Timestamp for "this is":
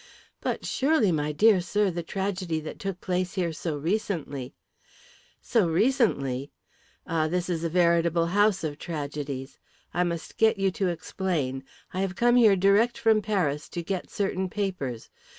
7.27-7.63